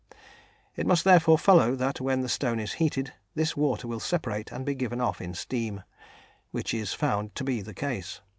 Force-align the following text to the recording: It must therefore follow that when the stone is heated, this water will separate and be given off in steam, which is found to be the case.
It 0.75 0.87
must 0.87 1.03
therefore 1.03 1.37
follow 1.37 1.75
that 1.75 2.01
when 2.01 2.21
the 2.21 2.27
stone 2.27 2.59
is 2.59 2.73
heated, 2.81 3.13
this 3.35 3.55
water 3.55 3.87
will 3.87 3.99
separate 3.99 4.51
and 4.51 4.65
be 4.65 4.73
given 4.73 4.99
off 4.99 5.21
in 5.21 5.35
steam, 5.35 5.83
which 6.49 6.73
is 6.73 6.91
found 6.91 7.35
to 7.35 7.43
be 7.43 7.61
the 7.61 7.75
case. 7.75 8.19